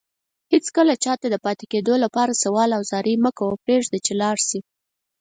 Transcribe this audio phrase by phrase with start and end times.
[0.51, 4.59] هيڅ کله هم چاته دپاتي کيدو لپاره سوال زاری مکوه پريږده چي لاړشي